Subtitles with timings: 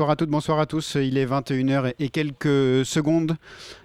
[0.00, 0.94] Bonsoir à toutes, bonsoir à tous.
[0.94, 3.36] Il est 21h et quelques secondes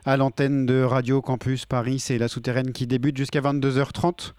[0.05, 1.99] à l'antenne de Radio Campus Paris.
[1.99, 4.31] C'est la souterraine qui débute jusqu'à 22h30.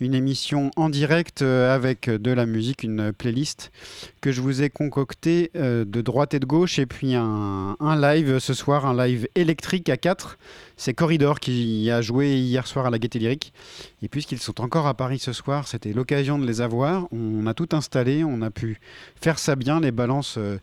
[0.00, 3.72] Une émission en direct euh, avec de la musique, une playlist
[4.20, 6.78] que je vous ai concoctée euh, de droite et de gauche.
[6.78, 10.36] Et puis un, live ce soir, un live électrique à 4.
[10.76, 13.54] C'est Corridor qui a joué hier soir à la Gaîté Lyrique.
[14.02, 17.08] Et puisqu'ils sont encore à Paris ce soir, c'était l'occasion de les avoir.
[17.12, 18.78] On a tout installé, on a pu
[19.18, 19.80] faire ça bien.
[19.80, 20.34] Les balances.
[20.36, 20.58] Euh,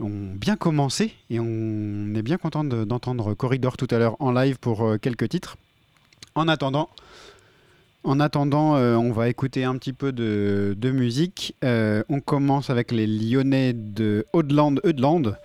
[0.00, 4.58] ont bien commencé et on est bien content d'entendre Corridor tout à l'heure en live
[4.58, 5.56] pour euh, quelques titres.
[6.34, 6.88] En attendant,
[8.02, 11.54] en attendant euh, on va écouter un petit peu de, musique.
[11.64, 15.36] Euh, on commence avec les Lyonnais de Audeland, Eudeland,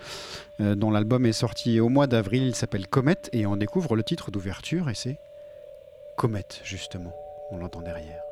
[0.59, 2.43] dont l'album est sorti au mois d'avril.
[2.43, 5.17] Il s'appelle Comet et on découvre le titre d'ouverture et c'est
[6.17, 7.13] Comet justement.
[7.51, 8.28] On l'entend derrière.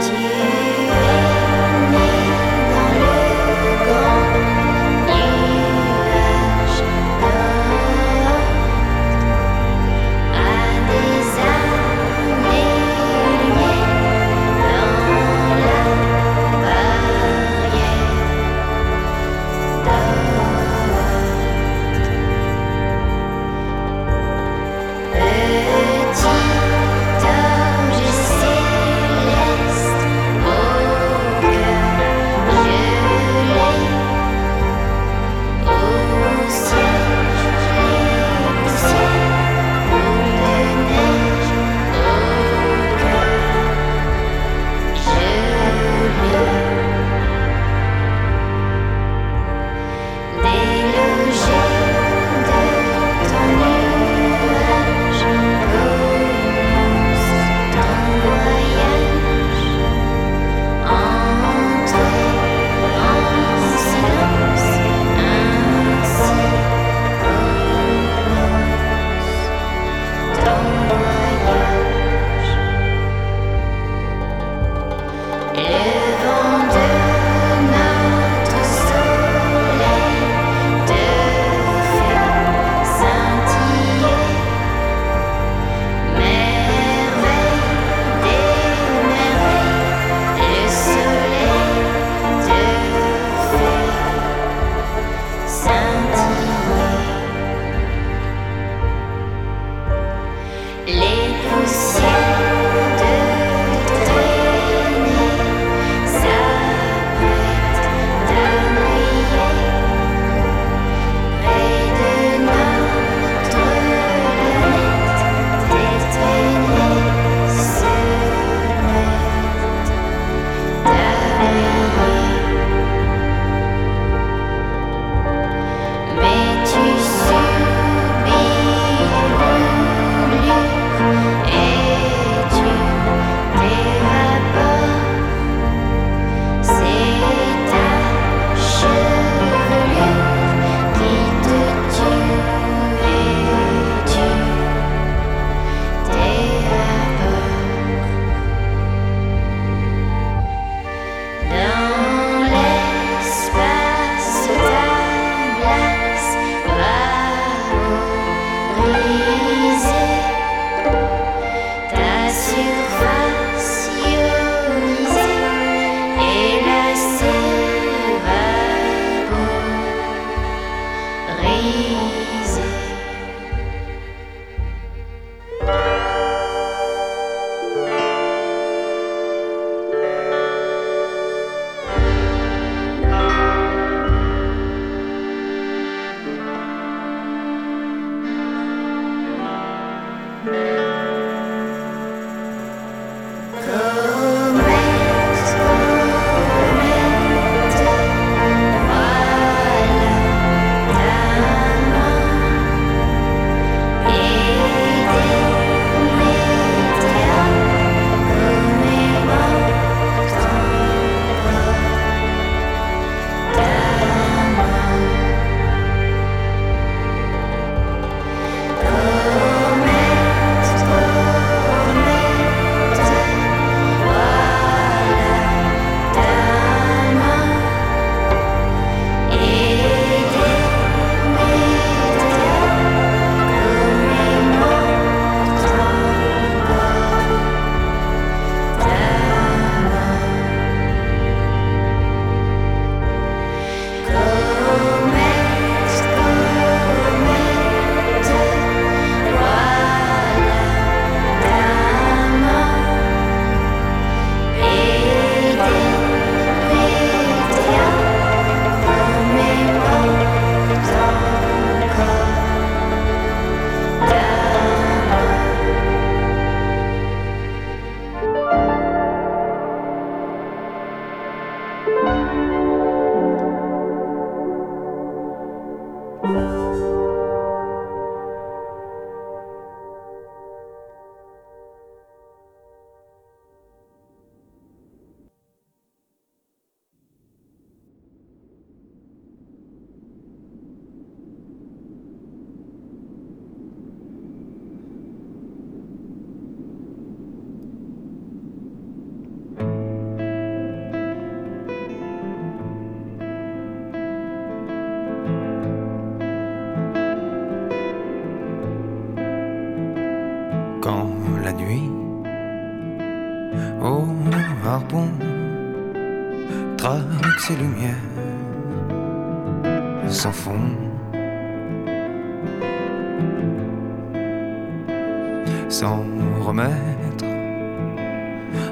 [0.00, 0.43] 起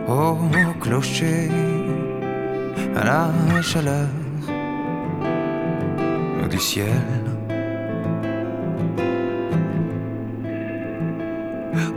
[0.09, 0.37] au
[0.81, 1.51] clocher
[2.97, 4.09] à la chaleur
[6.51, 7.23] du ciel.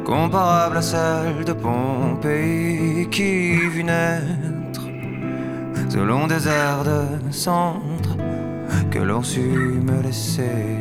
[0.06, 4.86] Comparable à celle de Pompéi qui vit naître
[5.90, 8.18] selon des airs de cendres
[8.92, 10.78] que l'on sut me laisser.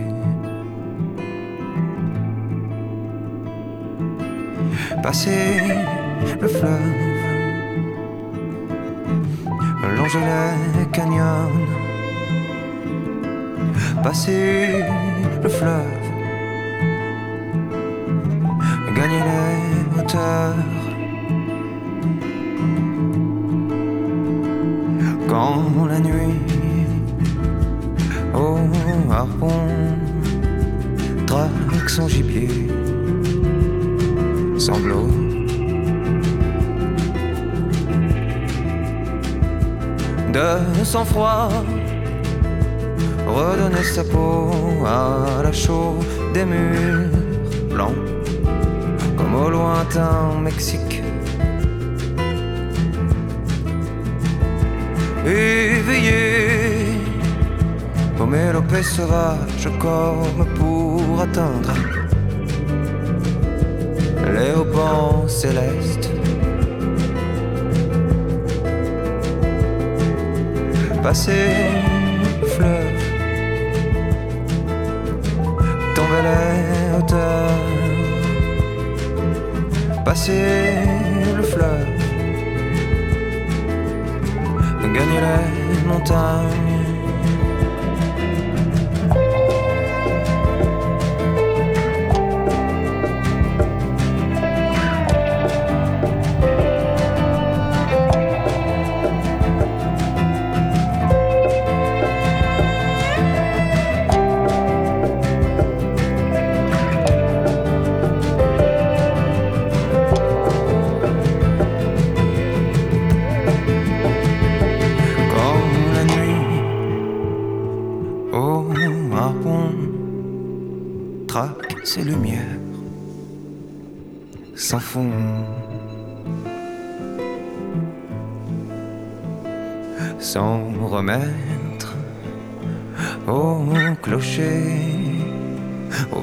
[5.02, 5.60] Passer
[6.40, 7.13] le fleuve,
[10.04, 10.20] longer
[10.78, 11.50] les canyons,
[14.02, 14.84] passer
[15.42, 16.04] le fleuve,
[18.94, 20.54] gagner les hauteurs.
[25.26, 26.38] Quand la nuit
[28.34, 28.58] au
[29.10, 29.68] harpon
[31.26, 32.68] traque son gibier
[34.58, 35.23] sanglot.
[40.34, 41.48] De sang-froid,
[43.24, 44.50] redonner sa peau
[44.84, 46.00] à la chaux
[46.34, 47.08] des murs
[47.70, 47.94] blancs,
[49.16, 51.04] comme au lointain Mexique.
[55.24, 56.98] Éveillé
[58.18, 61.74] aux mélopées sauvages comme pour atteindre
[64.34, 65.93] les haubans célestes.
[71.04, 71.50] Passer
[72.40, 73.02] le fleuve,
[75.94, 77.60] tomber les hauteurs,
[80.02, 80.78] passer
[81.36, 81.88] le fleuve,
[84.94, 86.63] gagner les montagnes.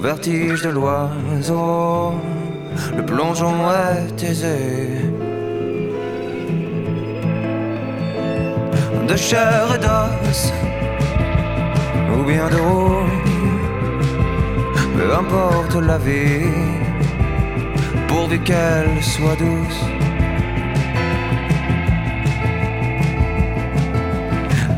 [0.01, 2.13] Vertige de l'oiseau,
[2.97, 3.55] le plongeon
[3.95, 5.01] est aisé.
[9.11, 10.53] de chair et d'os,
[12.15, 13.03] ou bien d'eau,
[14.95, 16.47] peu importe la vie,
[18.07, 19.81] pourvu qu'elle soit douce.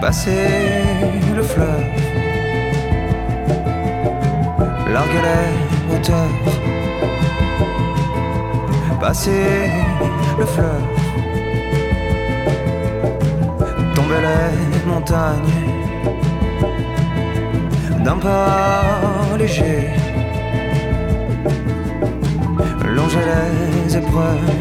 [0.01, 0.49] Passer
[1.35, 2.02] le fleuve,
[4.93, 6.37] larguer les hauteurs,
[9.01, 9.71] passer
[10.39, 10.87] le fleuve.
[13.95, 15.53] Tomber les montagnes.
[18.03, 19.89] D'un pas léger,
[22.97, 24.51] longer les épreuves.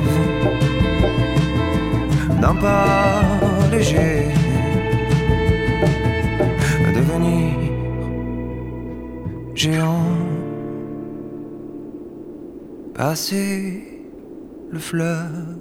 [2.40, 3.22] D'un pas
[3.72, 4.28] léger,
[6.94, 7.62] devenir
[9.54, 10.11] géant,
[13.02, 13.82] passer
[14.70, 15.56] le fleuve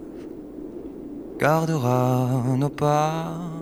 [1.39, 3.60] gardera nos pas.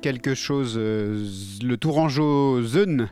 [0.00, 1.26] Quelque chose, euh,
[1.62, 3.08] le Tourangeau Zone,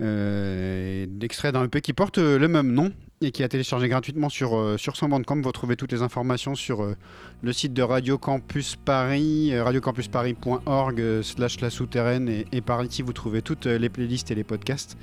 [0.00, 4.28] euh, extrait d'un EP qui porte euh, le même nom et qui a téléchargé gratuitement
[4.28, 5.40] sur, sur son bandcamp.
[5.40, 6.94] Vous trouvez toutes les informations sur
[7.42, 13.40] le site de Radio Campus Paris, radiocampusparis.org slash la souterraine et, par ici vous trouvez
[13.40, 14.98] toutes les playlists et les podcasts.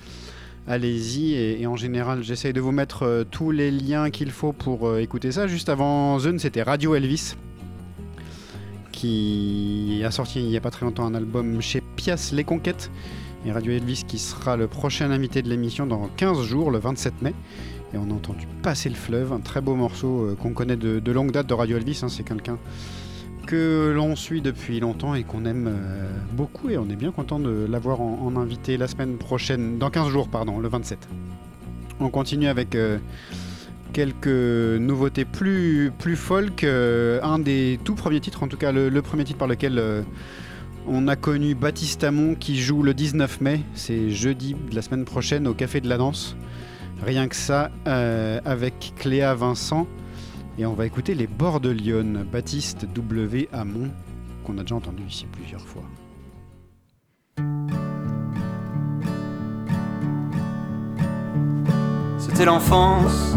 [0.68, 5.32] Allez-y et, en général j'essaye de vous mettre tous les liens qu'il faut pour écouter
[5.32, 5.48] ça.
[5.48, 7.34] Juste avant Zone c'était Radio Elvis
[9.02, 12.92] qui a sorti il n'y a pas très longtemps un album chez Pias Les Conquêtes.
[13.48, 17.24] Et Radio Elvis qui sera le prochain invité de l'émission dans 15 jours, le 27
[17.24, 17.34] mai.
[17.96, 21.12] Et on a entendu Passer le fleuve, un très beau morceau euh, qu'on connaît de,
[21.12, 22.02] longue date de Radio Elvis.
[22.04, 22.10] Hein.
[22.10, 22.60] C'est quelqu'un
[23.48, 26.70] que l'on suit depuis longtemps et qu'on aime euh, beaucoup.
[26.70, 30.28] Et on est bien content de l'avoir en, invité la semaine prochaine, dans 15 jours,
[30.28, 31.00] pardon, le 27.
[32.00, 32.76] On continue avec.
[32.76, 33.00] Euh,
[33.92, 36.64] quelques nouveautés plus, plus folk.
[36.64, 40.02] Euh, un des tout premiers titres, en tout cas le, premier titre par lequel euh,
[40.88, 43.62] on a connu Baptiste Amon qui joue le 19 mai.
[43.74, 46.36] C'est jeudi de la semaine prochaine au Café de la Danse.
[47.04, 49.88] Rien que ça, euh, avec Cléa Vincent.
[50.58, 53.50] Et on va écouter Les Bords de Lyon, Baptiste W.
[53.52, 53.90] Amon,
[54.44, 55.84] qu'on a déjà entendu ici plusieurs fois.
[62.20, 63.36] C'était l'enfance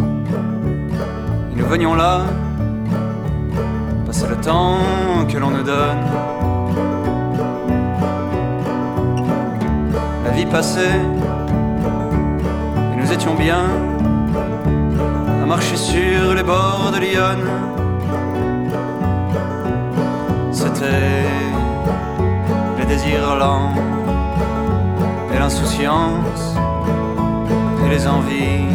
[1.57, 2.23] nous venions là,
[4.07, 4.79] passer le temps
[5.31, 6.03] que l'on nous donne.
[10.25, 11.01] La vie passait,
[12.93, 13.65] et nous étions bien
[15.43, 17.41] à marcher sur les bords de Lyon.
[20.53, 21.25] C'était
[22.79, 23.75] les désirs lents
[25.33, 26.57] et l'insouciance
[27.85, 28.75] et les envies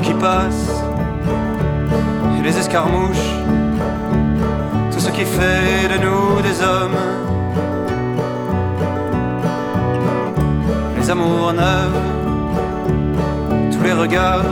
[0.00, 0.82] qui passe,
[2.38, 3.30] et les escarmouches,
[4.92, 6.98] tout ce qui fait de nous des hommes.
[10.96, 12.02] Les amours neuves,
[13.72, 14.44] tous les regards,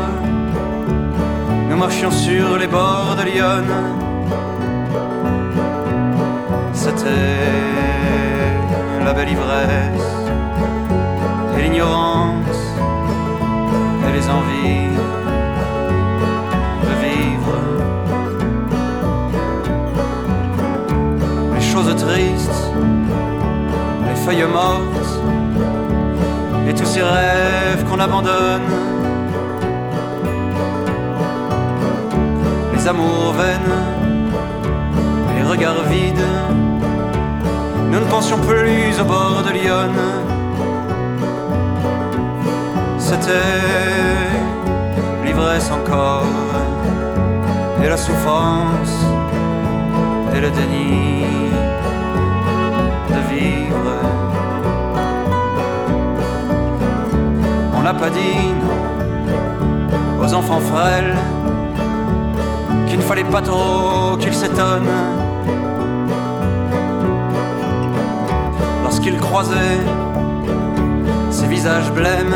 [1.68, 3.74] nous marchions sur les bords de l'Yonne.
[6.72, 7.44] C'était
[9.04, 10.10] la belle ivresse
[11.58, 12.62] et l'ignorance
[14.08, 14.93] et les envies.
[21.92, 22.70] Tristes,
[24.08, 25.10] les feuilles mortes
[26.68, 28.62] et tous ces rêves qu'on abandonne.
[32.74, 33.76] Les amours vaines,
[35.36, 36.30] les regards vides.
[37.90, 39.92] Nous ne pensions plus au bord de Lyon.
[42.98, 43.84] C'était
[45.24, 46.24] l'ivresse encore,
[47.82, 48.96] et la souffrance,
[50.34, 51.24] et le déni
[57.84, 61.14] n'a pas dit non aux enfants frêles
[62.86, 64.96] qu'il ne fallait pas trop qu'ils s'étonnent
[68.82, 69.82] lorsqu'ils croisaient
[71.30, 72.34] ces visages blêmes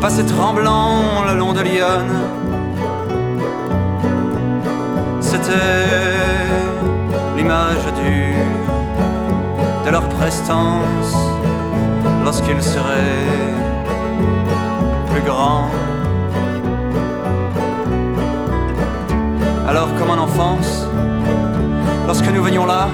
[0.00, 2.06] passer tremblant le long de Lyon.
[5.20, 5.50] C'était
[7.36, 8.54] l'image dure
[9.84, 11.12] de leur prestance
[12.24, 13.65] lorsqu'ils seraient
[19.68, 20.86] Alors comme en enfance,
[22.06, 22.88] lorsque nous venions là,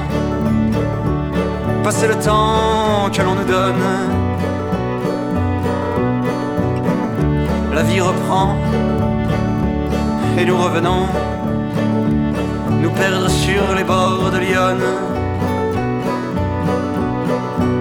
[1.85, 3.83] passer le temps que l'on nous donne,
[7.75, 8.57] la vie reprend
[10.39, 11.07] et nous revenons
[12.81, 14.79] nous perdre sur les bords de Lyon.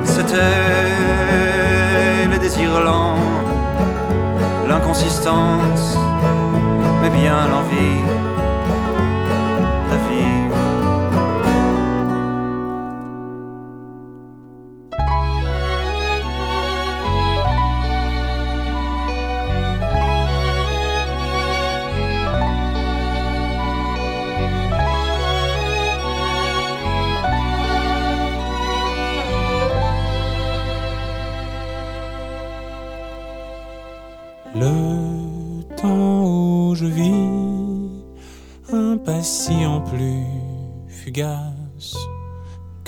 [0.03, 0.91] C'était
[2.29, 3.15] le désir lent,
[4.71, 5.97] l'inconsistance,
[7.01, 8.20] mais bien l'envie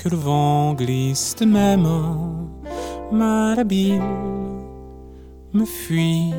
[0.04, 1.76] que le vent glisse de mains,
[3.10, 4.02] malhabile,
[5.54, 6.34] me fuit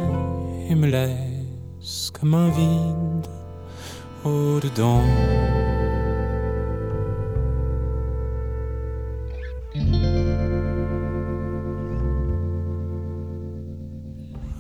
[0.70, 3.28] et me laisse comme un vide
[4.24, 5.02] au-dedans.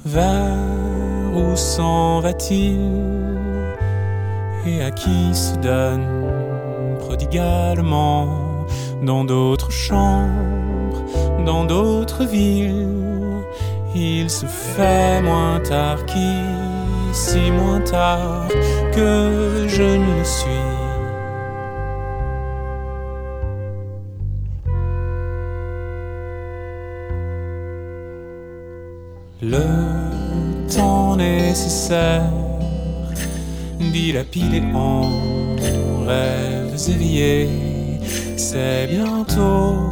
[0.04, 2.80] Vers où s'en va-t-il
[4.66, 6.08] et à qui se donne
[7.02, 8.45] prodigalement?
[9.06, 11.04] Dans d'autres chambres,
[11.46, 12.88] dans d'autres villes
[13.96, 18.48] Il se fait moins tard qu'ici, moins tard
[18.94, 20.76] que je ne le suis.
[29.42, 29.66] Le
[30.76, 32.32] temps nécessaire
[33.80, 35.10] dilapidé en
[36.06, 37.50] rêves éveillés,
[38.38, 39.90] c'est bientôt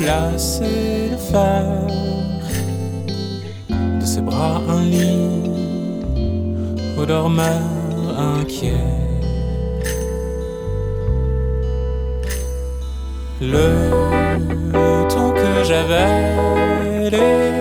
[0.00, 1.86] lassé de faire
[4.00, 5.16] de ses bras un lit.
[6.98, 8.72] Aux dormeurs inquiets.
[13.40, 13.68] Le
[15.08, 17.52] temps que j'avais les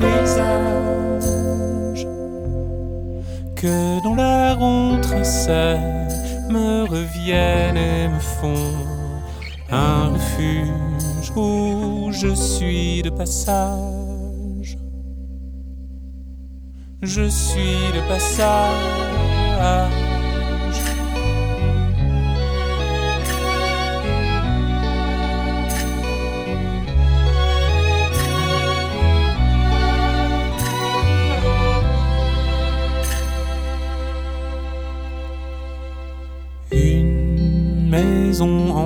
[0.00, 2.06] paysages.
[3.56, 5.80] Que dans l'air on traçait
[6.48, 8.73] me reviennent et me font
[9.74, 14.78] un refuge où je suis de passage.
[17.02, 20.03] Je suis de passage.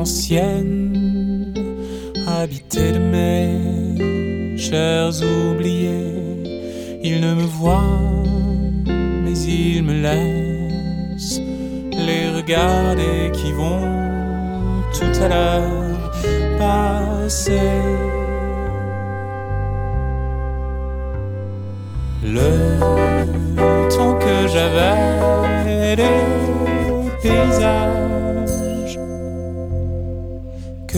[0.01, 1.55] ancienne,
[2.27, 7.01] habitée de mes chers oubliés.
[7.03, 8.23] Ils ne me voient,
[9.23, 11.41] mais ils me laissent
[12.07, 13.83] les regarder qui vont
[14.97, 16.13] tout à l'heure
[16.59, 17.71] passer.
[22.25, 22.51] Le
[23.95, 25.97] temps que j'avais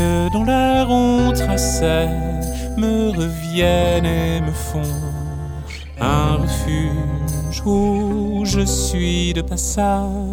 [0.00, 2.08] chemins on traçait
[2.76, 4.82] me reviennent et me font
[6.00, 10.29] un refuge où je suis de passage.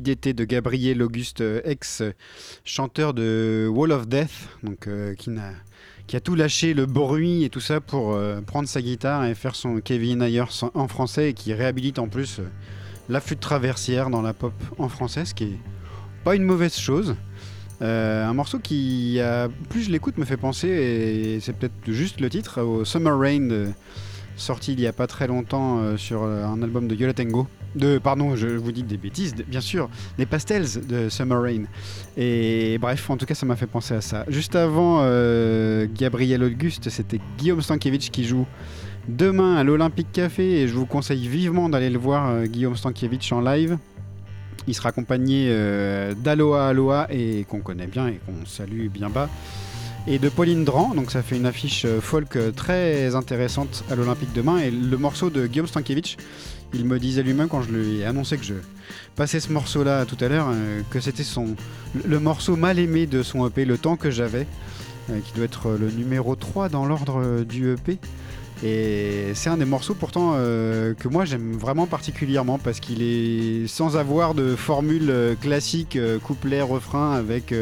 [0.00, 2.02] D'été de Gabriel Auguste Ex,
[2.64, 4.30] chanteur de Wall of Death,
[4.62, 8.80] donc euh, qui, a tout lâché, le bruit et tout ça pour euh, prendre sa
[8.82, 12.42] guitare et faire son Kevin Ayers en- français et qui réhabilite en plus euh,
[13.08, 15.58] la flûte traversière dans la pop en français, ce qui est
[16.24, 17.16] pas une mauvaise chose.
[17.82, 19.18] Euh, un morceau qui,
[19.68, 23.72] plus je l'écoute, me fait penser, et c'est peut-être juste le titre, au Summer Rain,
[24.36, 27.46] sorti il y a pas très longtemps euh, sur euh, un album de Yola Tango.
[27.74, 31.64] De, pardon, je vous dis des bêtises, bien sûr, des Pastels de Summer Rain.
[32.16, 34.24] Et bref, en tout cas, ça m'a fait penser à ça.
[34.28, 38.46] Juste avant euh, Gabriel Auguste, c'était Guillaume Stankiewicz qui joue
[39.08, 43.32] demain à l'Olympique Café et je vous conseille vivement d'aller le voir, euh, Guillaume Stankiewicz
[43.32, 43.78] en live.
[44.66, 49.28] Il sera accompagné euh, d'Aloha Aloha et qu'on connaît bien et qu'on salue bien bas.
[50.06, 54.32] Et de Pauline Dran, donc ça fait une affiche euh, folk très intéressante à l'Olympique
[54.34, 54.58] demain.
[54.58, 56.16] Et le morceau de Guillaume Stankiewicz,
[56.74, 58.54] il me disait lui-même quand je lui ai annoncé que je
[59.16, 61.54] passais ce morceau-là tout à l'heure, euh, que c'était son
[62.06, 64.46] le- morceau mal aimé de son EP, Le temps que j'avais,
[65.10, 67.98] euh, qui doit être le numéro 3 dans l'ordre euh, du EP.
[68.64, 73.96] Et c'est un des morceaux pourtant que moi j'aime vraiment particulièrement parce qu'il est sans
[73.96, 77.52] avoir de formule classique euh, couplet refrain avec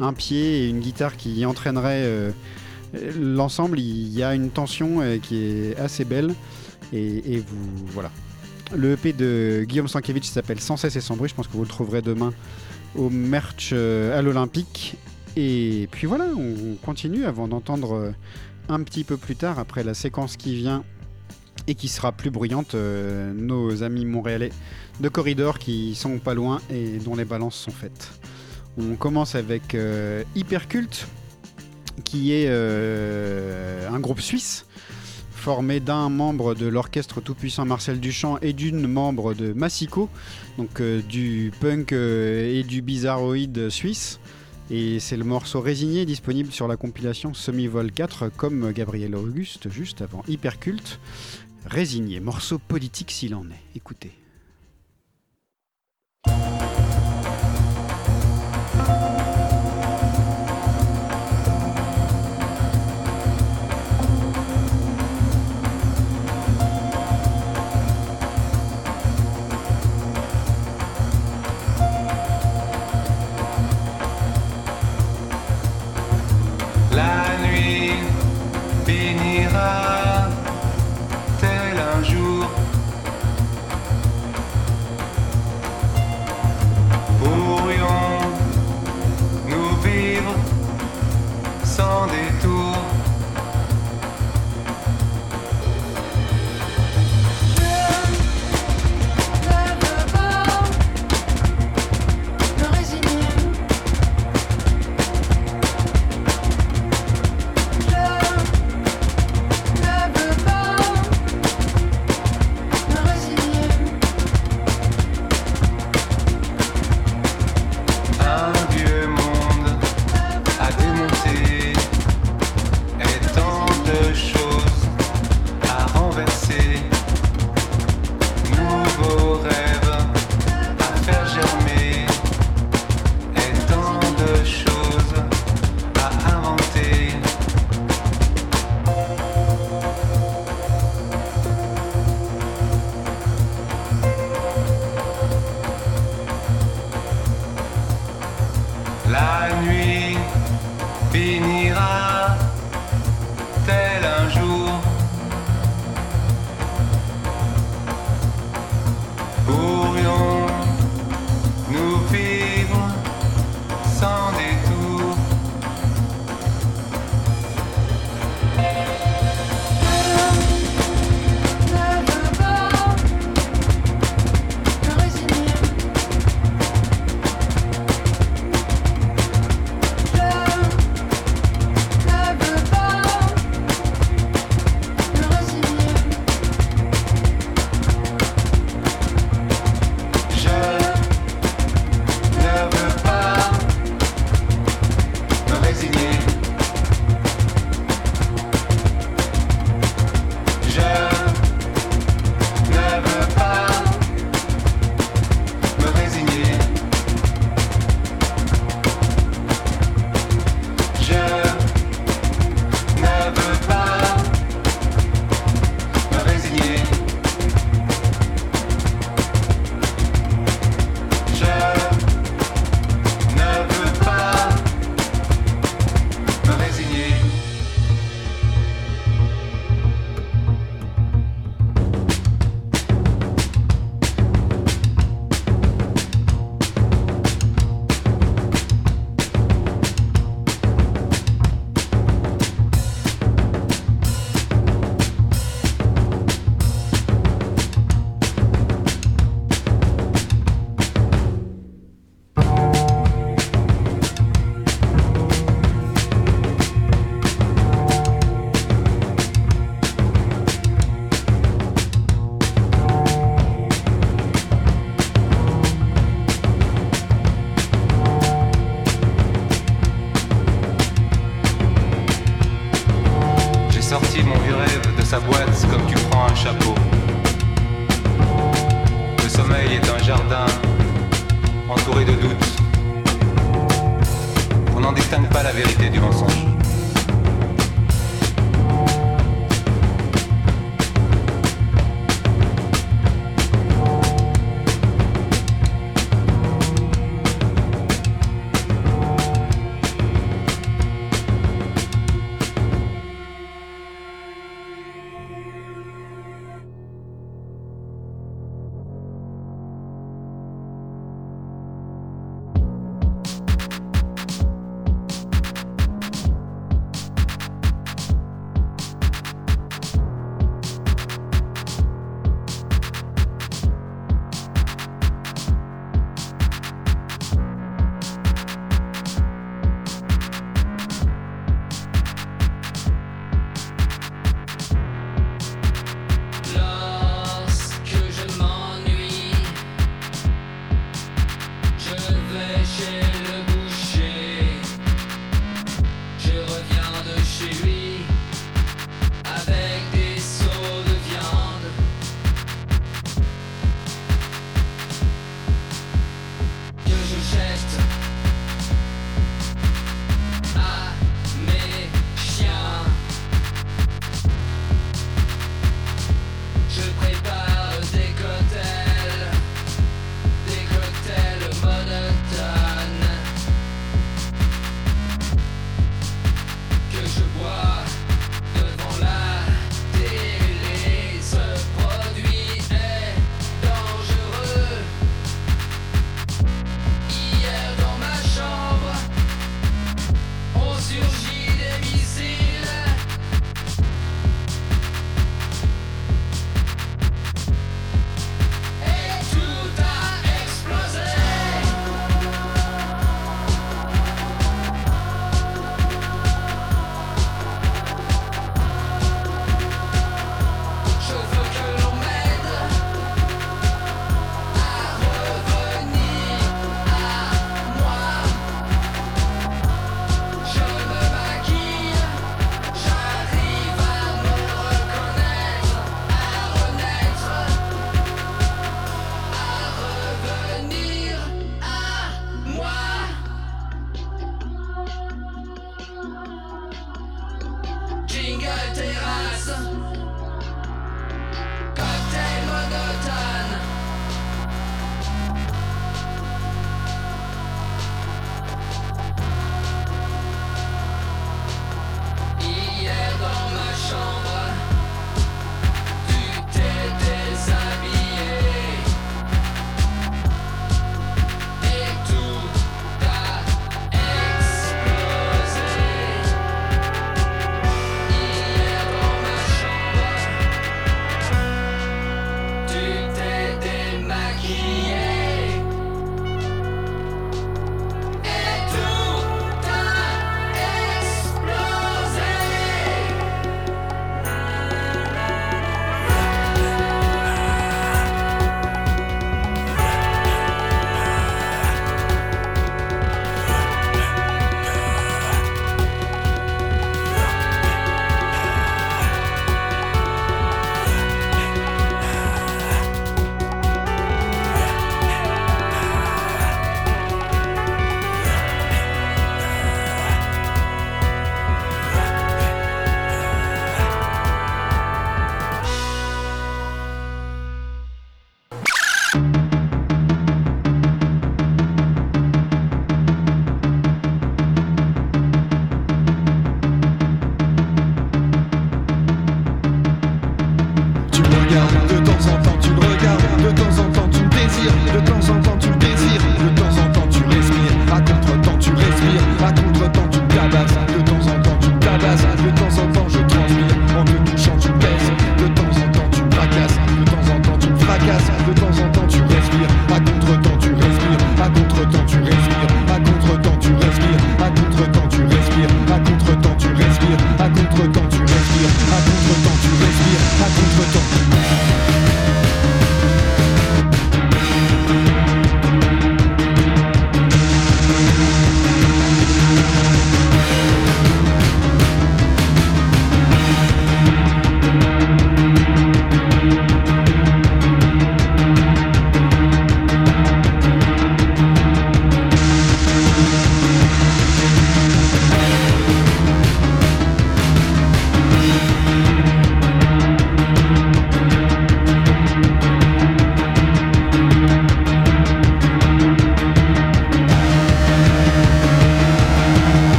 [0.00, 2.30] un pied et une guitare qui entraînerait euh,
[3.20, 3.78] l'ensemble.
[3.78, 6.34] Il y a une tension qui est assez belle
[6.92, 8.10] et, et vous voilà.
[8.76, 11.28] Le EP de Guillaume Stankiewicz s'appelle Sans cesse et sans bruit.
[11.28, 12.32] Je pense que vous le trouverez demain
[12.96, 14.96] au merch euh, à l'Olympique.
[15.36, 18.10] Et puis voilà, on on continue avant d'entendre euh,
[18.68, 20.84] un petit peu plus tard, après la séquence qui vient
[21.66, 24.50] et qui sera plus bruyante, euh, nos amis montréalais
[25.00, 28.10] de Corridor qui sont pas loin et dont les balances sont faites.
[28.76, 31.06] On commence avec euh, Hypercult,
[32.04, 34.63] qui est un groupe suisse
[35.44, 40.08] formé d'un membre de l'orchestre tout-puissant Marcel Duchamp et d'une membre de Massico,
[40.56, 44.20] donc euh, du punk euh, et du bizarroïde suisse.
[44.70, 50.00] Et c'est le morceau résigné disponible sur la compilation Semi-Vol 4 comme Gabriel Auguste juste
[50.00, 50.98] avant Hyperculte.
[51.66, 53.76] Résigné, morceau politique s'il en est.
[53.76, 54.23] Écoutez.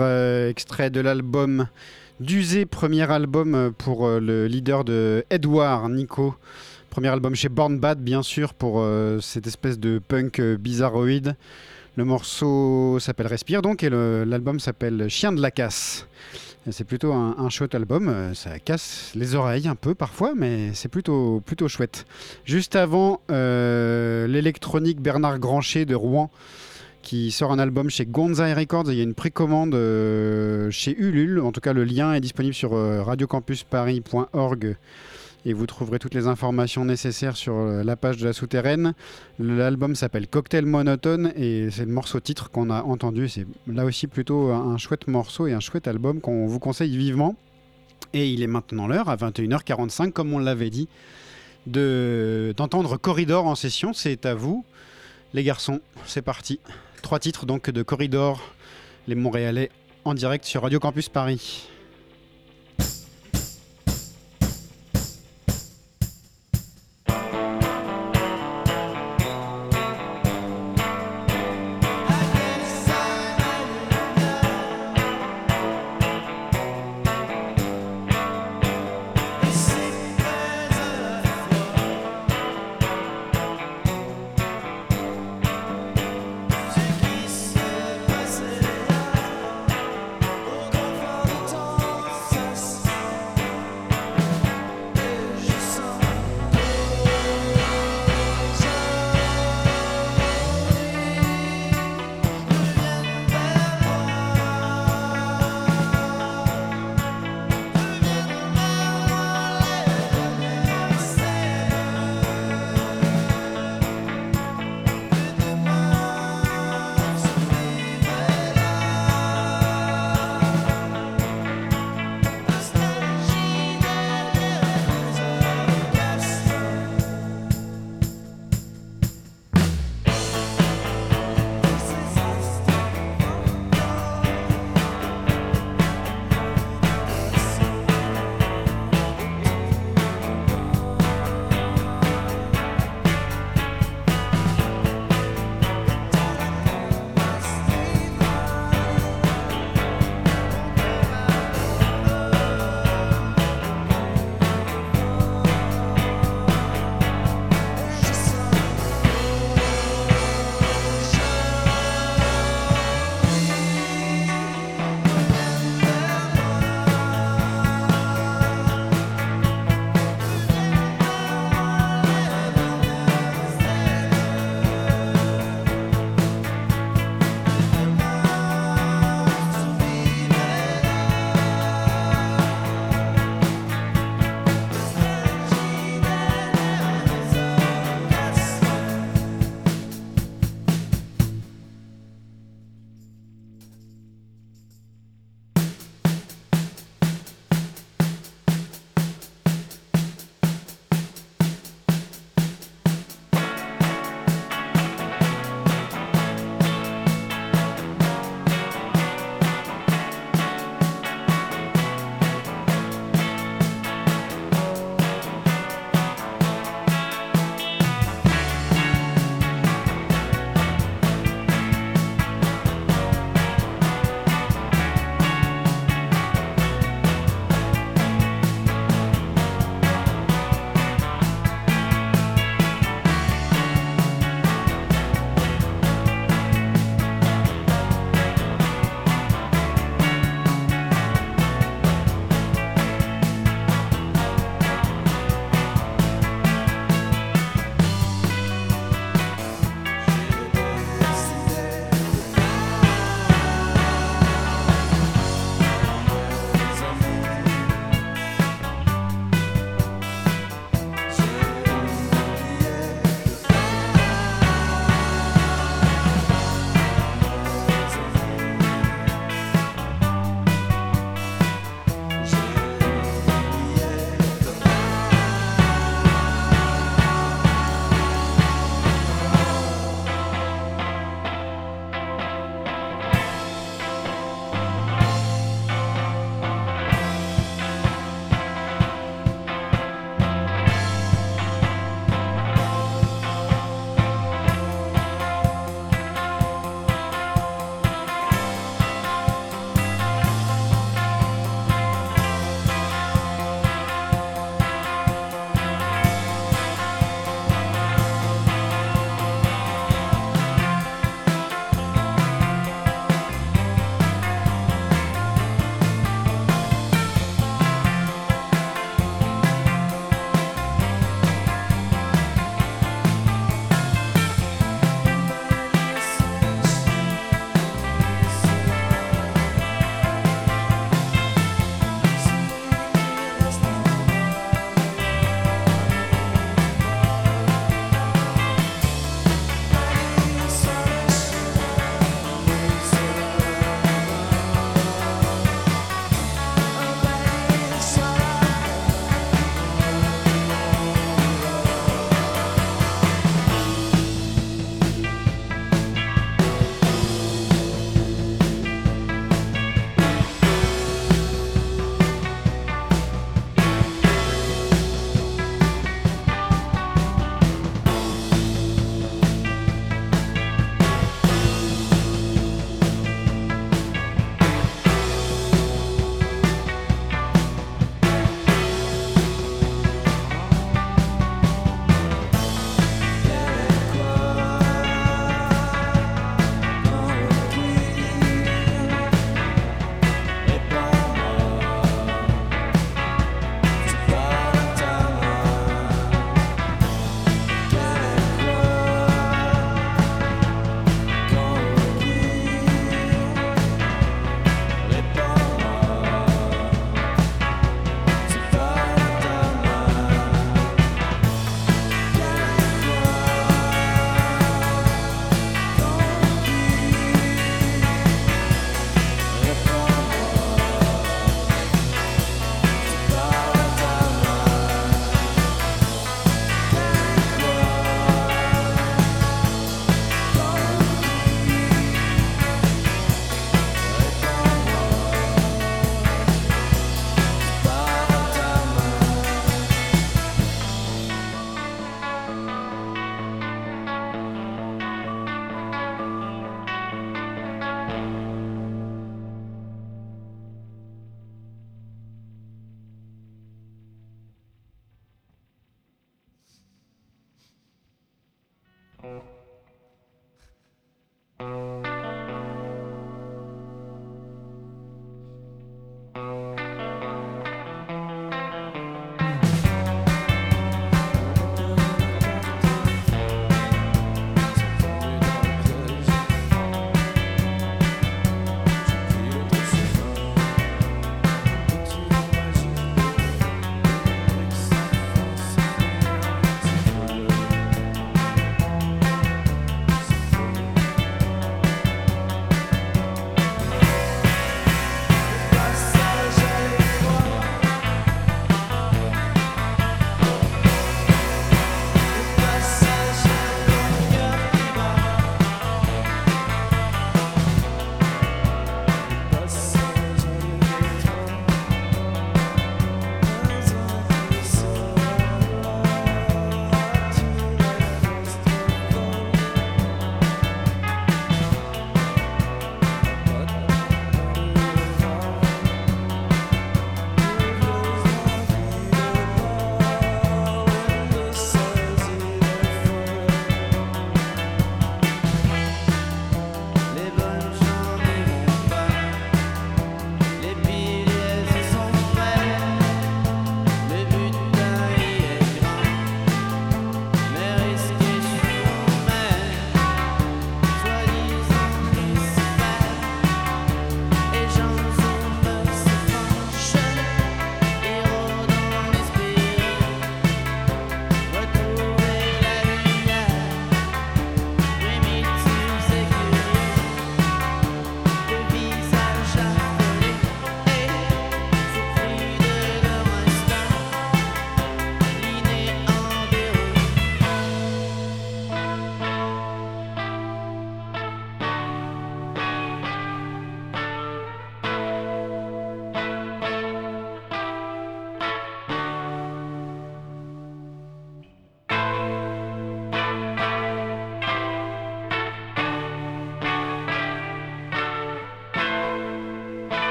[0.00, 1.68] Euh, extrait de l'album
[2.20, 6.34] d'Usé, premier album euh, pour euh, le leader de Edouard, Nico.
[6.90, 8.86] Premier album chez Born Bad, bien sûr, pour
[9.20, 11.34] cette espèce de punk bizarroïde.
[11.96, 16.06] Le morceau s'appelle Respire, donc, et l'album s'appelle Chien de la casse.
[16.70, 18.32] C'est plutôt un, un chouette album.
[18.34, 22.06] Ça casse les oreilles un peu parfois, mais c'est plutôt, plutôt chouette.
[22.44, 26.30] Juste avant, l'électronique Bernard Grancher de Rouen
[27.04, 28.90] qui sort un album chez Gonzai Records.
[28.90, 31.38] Il y a une précommande euh, chez Ulule.
[31.40, 34.76] En tout cas, le lien est disponible sur euh, radiocampusparis.org
[35.46, 38.94] et vous trouverez toutes les informations nécessaires sur euh, la page de la souterraine.
[39.38, 43.28] L'album s'appelle Cocktail Monotone et c'est le morceau titre qu'on a entendu.
[43.28, 47.36] C'est là aussi plutôt un, chouette morceau et un chouette album qu'on vous conseille vivement.
[48.14, 50.88] Et il est maintenant l'heure, à 21h45, comme on l'avait dit,
[51.66, 53.92] de- d'entendre Corridor en session.
[53.92, 54.64] C'est à vous,
[55.34, 55.80] les garçons.
[56.06, 56.60] C'est parti.
[57.04, 58.40] Trois titres donc de Corridor,
[59.08, 59.70] les Montréalais,
[60.06, 61.68] en direct sur Radio Campus Paris.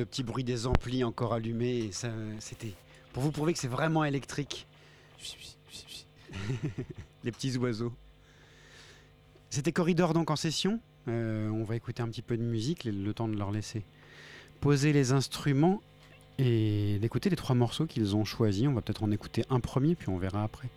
[0.00, 1.78] Le petit bruit des amplis encore allumés.
[1.78, 2.74] Et ça, c'était
[3.12, 4.66] pour vous prouver que c'est vraiment électrique.
[7.24, 7.92] Les petits oiseaux.
[9.50, 10.80] C'était Corridor donc en session.
[11.08, 13.84] Euh, on va écouter un petit peu de musique, le, le temps de leur laisser
[14.60, 15.80] poser les instruments
[16.38, 18.68] et d'écouter les trois morceaux qu'ils ont choisis.
[18.68, 20.68] On va peut-être en écouter un premier, puis on verra après.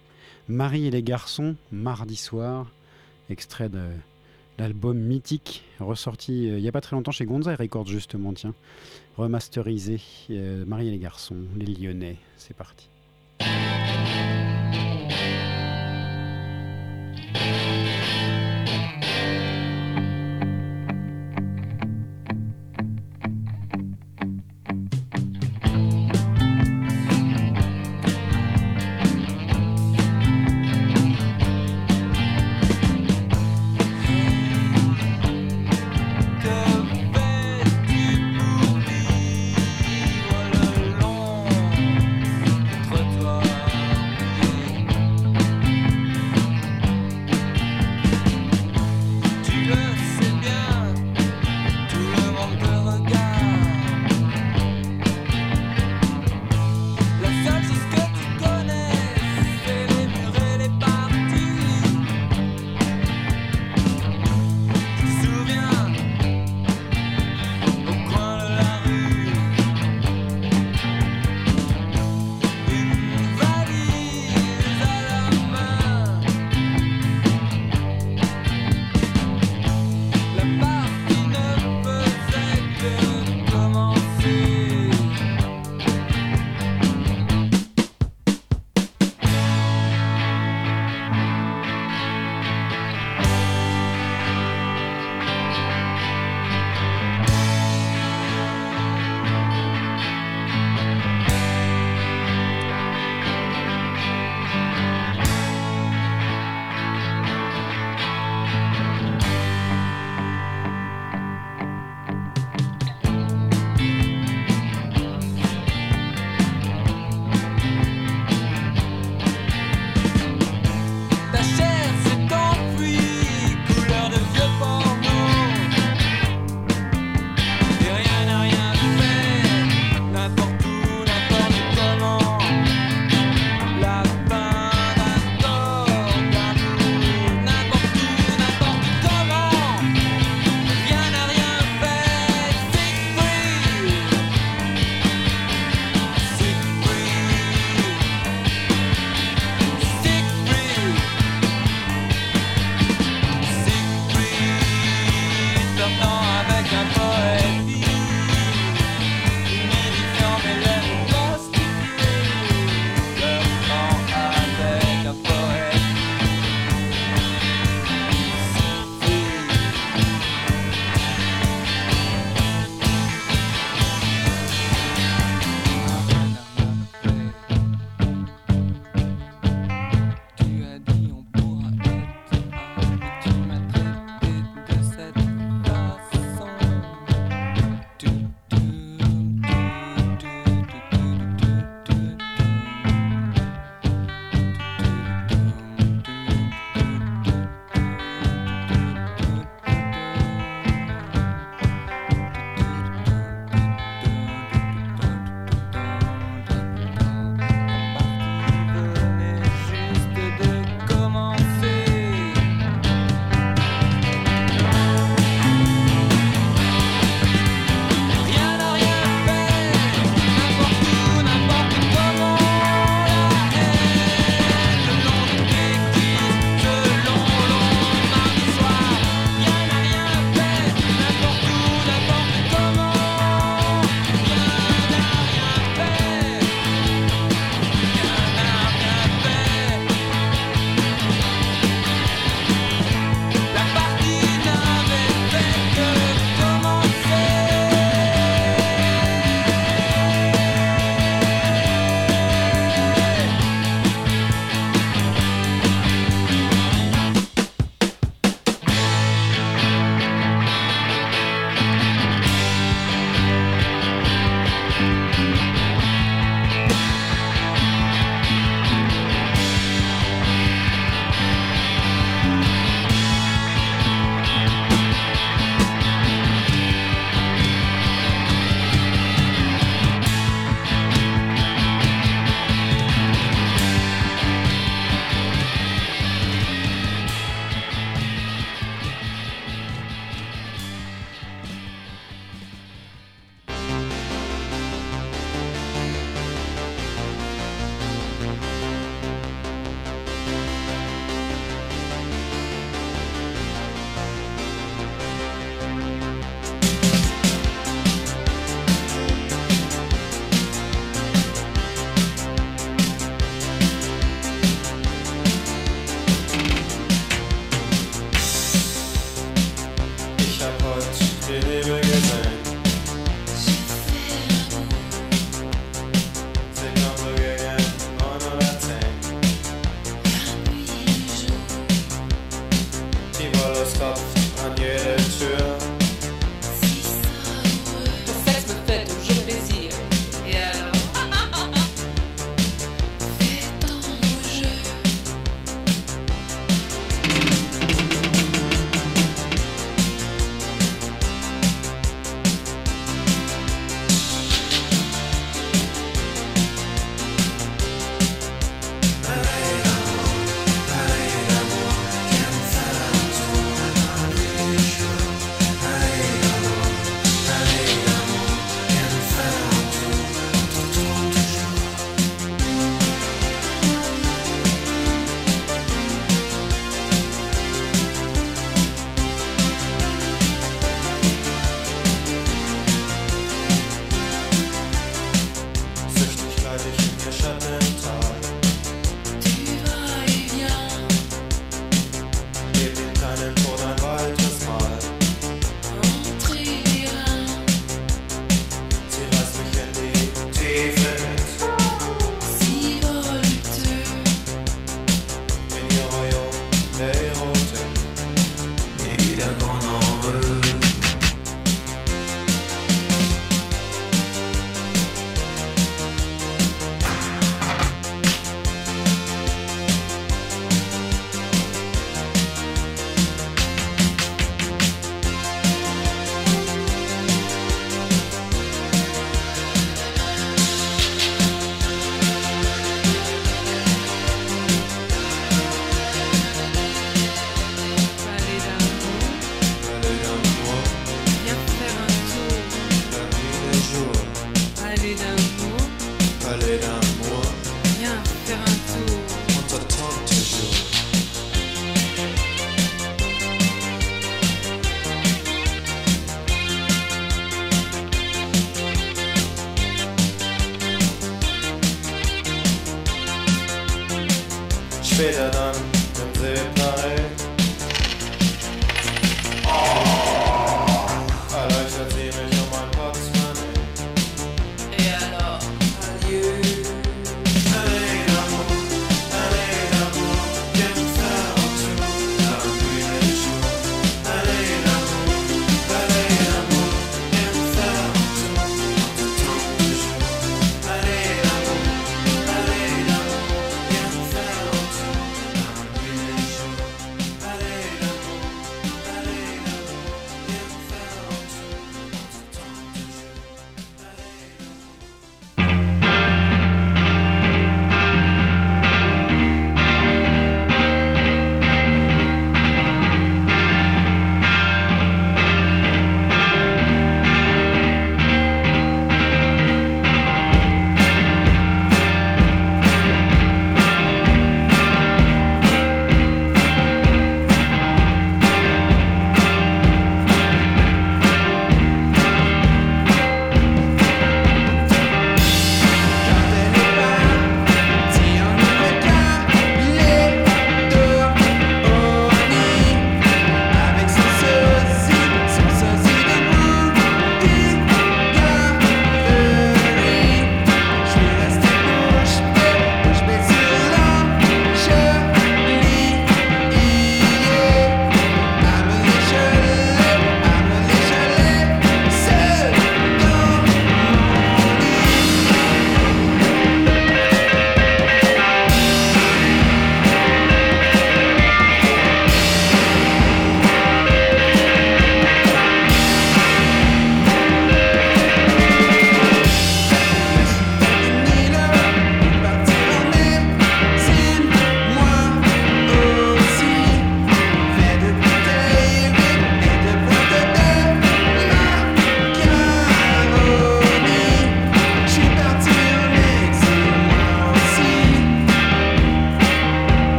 [0.48, 2.72] Marie et les garçons, mardi soir,
[3.30, 3.90] extrait de
[4.58, 8.54] l'album mythique, ressorti euh, il n'y a pas très longtemps chez Gonza Records justement, tiens,
[9.18, 10.00] remasterisé.
[10.30, 12.90] euh, Marie les garçons, les Lyonnais, c'est parti.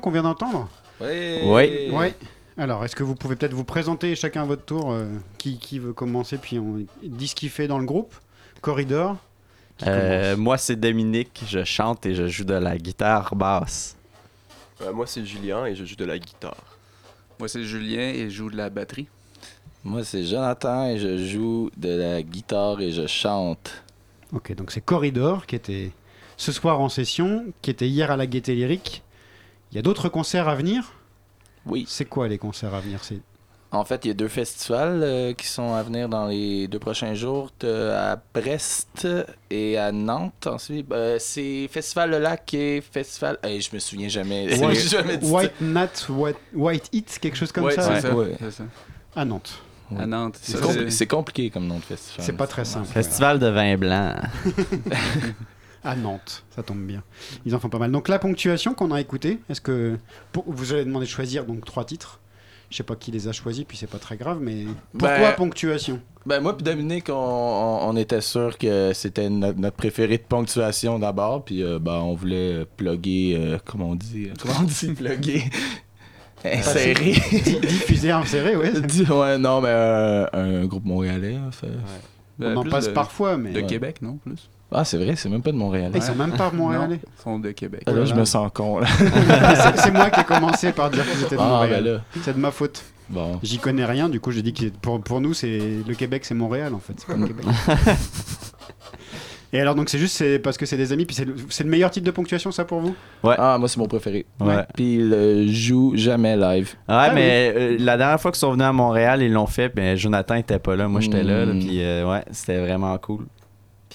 [0.00, 0.68] Qu'on vient d'entendre
[1.00, 1.90] Oui.
[1.92, 2.14] Ouais.
[2.56, 5.06] Alors, est-ce que vous pouvez peut-être vous présenter chacun à votre tour euh,
[5.38, 8.14] qui, qui veut commencer Puis on dit ce qu'il fait dans le groupe.
[8.60, 9.16] Corridor.
[9.86, 11.44] Euh, moi, c'est Dominique.
[11.46, 13.96] Je chante et je joue de la guitare basse.
[14.82, 16.76] Euh, moi, c'est Julien et je joue de la guitare.
[17.38, 19.06] Moi, c'est Julien et je joue de la batterie.
[19.84, 23.84] Moi, c'est Jonathan et je joue de la guitare et je chante.
[24.32, 25.92] Ok, donc c'est Corridor qui était
[26.36, 29.02] ce soir en session, qui était hier à la Gaieté Lyrique.
[29.72, 30.92] Il y a d'autres concerts à venir?
[31.66, 31.84] Oui.
[31.88, 33.00] C'est quoi les concerts à venir?
[33.04, 33.20] C'est
[33.72, 36.78] En fait, il y a deux festivals euh, qui sont à venir dans les deux
[36.78, 39.06] prochains jours, T'as à Brest
[39.50, 40.46] et à Nantes.
[40.46, 43.38] Ensuite, Euh, c'est Festival Le Lac et Festival.
[43.42, 44.58] Hey, je me souviens jamais.
[44.58, 45.22] White, jamais.
[45.22, 48.14] White Nat, White, White Hit, quelque chose comme Ouais, ça c'est ça.
[48.14, 48.36] Ouais.
[48.38, 48.64] c'est ça.
[49.14, 49.60] À Nantes.
[49.90, 50.02] Ouais.
[50.02, 50.38] À Nantes.
[50.46, 52.24] Compli- c'est compliqué comme nom de festival.
[52.24, 52.86] C'est pas très simple.
[52.86, 54.14] Festival de vin blanc.
[55.84, 57.02] À Nantes, ça tombe bien.
[57.46, 57.90] Ils en font pas mal.
[57.92, 59.96] Donc la ponctuation qu'on a écoutée, est-ce que
[60.32, 62.20] pour- vous allez demander de choisir donc trois titres
[62.70, 65.32] Je sais pas qui les a choisis, puis c'est pas très grave, mais pourquoi Ben,
[65.36, 66.00] ponctuation?
[66.26, 70.22] Ben moi puis Dominique, on, on- on était sûr que c'était notre, notre préféré de
[70.24, 74.54] ponctuation d'abord, puis euh, ben, on voulait euh, plugger, euh, comment on dit, euh, comment
[74.60, 75.44] on dit plugger,
[76.44, 77.12] insérer.
[77.12, 81.38] Di- Diffusé, inséré, Dis- ouais, non, mais euh, un groupe montréalais.
[81.52, 81.68] fait-
[82.40, 83.66] On en plus passe de- parfois, mais De Ouais.
[83.66, 84.16] Québec, non?
[84.18, 84.48] Plus?
[84.70, 85.90] Ah, c'est vrai, c'est même pas de Montréal.
[85.94, 87.00] ils sont même pas montréalais.
[87.02, 87.84] Ils sont de Québec.
[87.86, 88.80] Ah, là, je me sens con.
[89.76, 91.82] C'est moi qui ai commencé par dire qu'ils étaient de Ah, Montréal.
[91.84, 92.00] ben là.
[92.22, 92.84] C'est de ma faute.
[93.08, 93.38] Bon.
[93.42, 95.58] J'y connais rien, du coup j'ai dit que pour, pour nous c'est
[95.88, 96.92] le Québec c'est Montréal en fait.
[96.98, 97.46] c'est pas le Québec.
[99.54, 101.70] Et alors donc c'est juste parce que c'est des amis puis c'est le, c'est le
[101.70, 102.94] meilleur type de ponctuation ça pour vous?
[103.24, 104.26] Ah, moi, c'est mon préféré.
[104.40, 104.62] Ouais.
[104.74, 106.74] Puis il euh, joue jamais live.
[106.86, 109.72] Ouais, Ah mais euh, la dernière fois qu'ils sont venus à Montréal, ils l'ont fait,
[109.74, 110.86] mais Jonathan était pas là.
[110.86, 113.24] Moi, j'étais là, là, puis euh, ouais, c'était vraiment cool.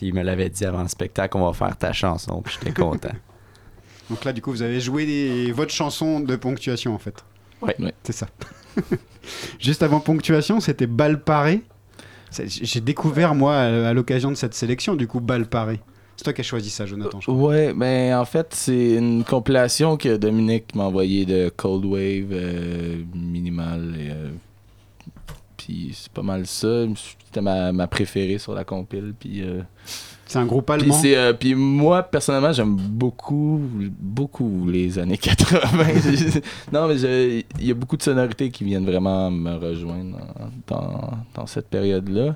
[0.03, 2.73] Puis il me l'avait dit avant le spectacle, on va faire ta chanson, puis j'étais
[2.73, 3.13] content.
[4.09, 7.23] Donc là du coup vous avez joué les- votre chanson de ponctuation en fait.
[7.61, 7.73] Ouais.
[7.79, 7.93] ouais.
[8.03, 8.27] C'est ça.
[9.61, 11.61] Juste avant ponctuation c'était Bal Paré.
[12.31, 15.79] C'est- J'ai découvert moi à, à l'occasion de cette sélection du coup Bal Paré.
[16.17, 17.21] C'est toi qui as choisi ça Jonathan.
[17.21, 17.35] je crois.
[17.47, 23.03] Ouais, ben en fait, c'est une compilation que Dominique m'a envoyée de Cold Wave euh,
[23.15, 23.95] minimal.
[23.97, 24.29] et, euh,
[25.65, 26.85] puis c'est pas mal ça.
[27.25, 29.13] C'était ma, ma préférée sur la compile.
[29.17, 29.61] Puis, euh,
[30.25, 30.99] C'est un groupe allemand?
[31.05, 33.61] euh, puis moi, personnellement, j'aime beaucoup,
[33.99, 35.67] beaucoup les années 80.
[36.73, 40.17] non, mais il y a beaucoup de sonorités qui viennent vraiment me rejoindre
[40.67, 42.35] dans, cette période-là.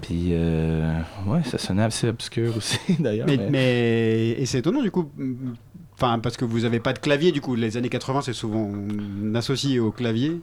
[0.00, 3.26] Puis, euh, ouais, ça sonnait assez obscur aussi, d'ailleurs.
[3.26, 5.10] Mais, mais- mais- et c'est étonnant du coup,
[5.94, 7.54] enfin parce que vous avez pas de clavier du coup.
[7.54, 8.70] Les années 80 c'est souvent
[9.34, 10.40] associé au clavier.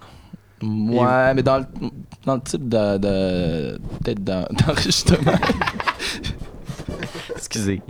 [0.63, 1.65] Ouais, mais dans le,
[2.25, 2.97] dans le type de.
[2.97, 5.33] de- peut-être d'en- d'enregistrement.
[7.35, 7.81] Excusez.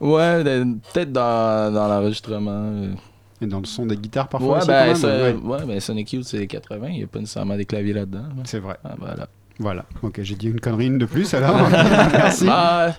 [0.00, 2.72] ouais, de- peut-être dans, dans l'enregistrement.
[3.40, 4.48] Et dans le son des guitares parfois.
[4.52, 5.32] Ouais, aussi, ben, quand même, ça- ouais.
[5.34, 8.20] ouais, ben Sonic Youth, c'est les 80, il n'y a pas nécessairement des claviers là-dedans.
[8.22, 8.42] là.
[8.44, 8.76] C'est vrai.
[8.84, 9.28] Ah, voilà.
[9.58, 9.84] Voilà.
[10.02, 11.56] Ok, j'ai dit une connerie une de plus alors.
[11.70, 12.46] Merci.
[12.48, 12.94] Ah,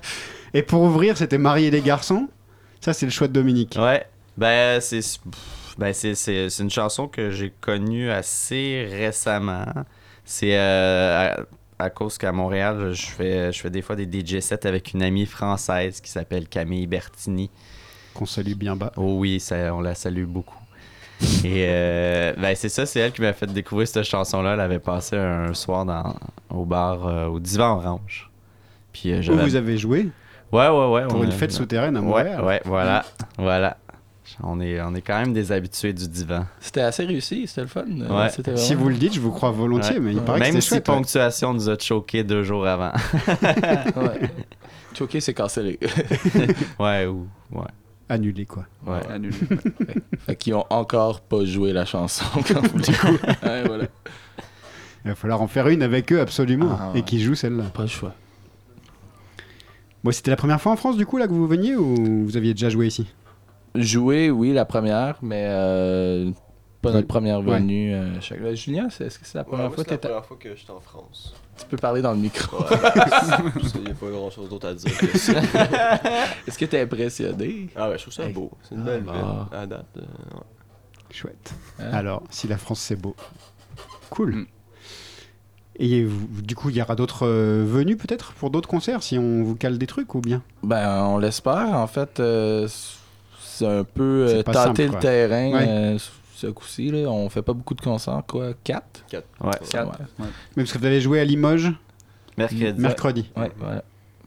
[0.53, 2.27] Et pour ouvrir, c'était Marier les garçons.
[2.81, 3.75] Ça c'est le choix de Dominique.
[3.79, 4.05] Ouais,
[4.37, 5.23] ben c'est pff,
[5.77, 9.65] ben, c'est- une chanson que j'ai connue assez récemment.
[10.25, 11.35] C'est euh,
[11.79, 14.93] à, à cause qu'à Montréal, je fais, je fais des fois des DJ sets avec
[14.93, 17.49] une amie française qui s'appelle Camille Bertini.
[18.13, 18.91] Qu'on salue bien bas.
[18.97, 20.57] Oh oui, ça, on la salue beaucoup.
[21.43, 24.53] Et euh, ben c'est ça, c'est elle qui m'a fait découvrir cette chanson-là.
[24.53, 26.15] Elle avait passé un soir dans,
[26.49, 28.29] au bar, euh, au Divan Orange.
[28.93, 30.09] Puis euh, Où vous avez joué?
[30.51, 31.07] Ouais, ouais, ouais.
[31.07, 32.43] pour une fête souterraine à Ouais, Montréal.
[32.43, 33.03] ouais, voilà,
[33.37, 33.77] voilà.
[34.43, 36.45] On est, on est quand même des habitués du divan.
[36.59, 37.85] c'était assez réussi, c'était le fun.
[37.85, 38.29] Ouais.
[38.29, 39.99] c'était Si vous le dites, je vous crois volontiers, Ouais.
[40.01, 40.87] mais il paraît Même que si chouette.
[40.87, 40.95] ouais.
[40.95, 42.91] Ponctuation nous a choqué deux jours avant.
[43.95, 44.29] ouais.
[44.97, 45.79] Choqué, c'est cancellé.
[46.79, 47.27] ouais, ou.
[47.51, 47.65] Ouais.
[48.09, 48.65] Annulé quoi.
[48.85, 48.99] ouais.
[49.09, 49.35] Annulé.
[50.25, 53.85] fait qu'ils ont encore pas joué la chanson quand vous ouais, voilà.
[55.05, 57.01] Il va falloir en faire une avec eux absolument Ah, et ouais.
[57.03, 57.63] qui joue celle-là.
[57.73, 58.13] Pas le choix.
[60.03, 62.37] Bon, c'était la première fois en France du coup là que vous veniez ou vous
[62.37, 63.07] aviez déjà joué ici?
[63.81, 66.31] Jouer, oui, la première, mais euh,
[66.81, 67.57] pas notre première Ouais.
[67.59, 67.93] venue.
[67.93, 68.39] euh, chaque...
[68.41, 70.25] Euh, Julien, c'est- est-ce que c'est la première Ouais, fois c'est que la t'étais- première
[70.25, 71.33] fois que j'étais en France.
[71.57, 72.57] Tu peux parler dans le micro.
[72.59, 72.65] Ouais.
[72.81, 74.91] Parce qu'il n'y a pas grand chose d'autre à dire.
[76.47, 77.67] Est-ce que t'es impressionné?
[77.75, 78.51] Ah ouais, je trouve ça beau.
[78.63, 79.13] C'est une belle Ah.
[79.13, 79.85] ville à date.
[79.97, 80.43] euh, ouais.
[81.11, 81.53] Chouette.
[81.79, 81.89] Hein?
[81.93, 83.15] Alors, si la France c'est beau.
[84.09, 84.35] Cool.
[84.35, 84.45] Mm.
[85.79, 86.07] Et
[86.43, 89.55] du coup, il y aura d'autres euh, venues peut-être pour d'autres concerts si on vous
[89.55, 90.41] cale des trucs ou bien?
[90.63, 91.73] Ben, on l'espère.
[91.75, 92.67] En fait, euh,
[93.65, 95.65] un peu euh, C'est simple, le terrain Ouais.
[95.67, 95.97] euh,
[96.35, 96.91] ce coup-ci.
[96.91, 97.09] Là.
[97.09, 98.53] On fait pas beaucoup de concerts, quoi.
[98.63, 99.03] Quatre?
[99.09, 99.27] Quatre.
[99.41, 99.49] Ouais.
[99.79, 99.85] Ouais.
[100.55, 101.71] Mais parce que vous allez jouer à Limoges?
[102.37, 102.79] Mercredi.
[102.79, 103.31] mercredi.
[103.35, 103.83] Ouais, voilà.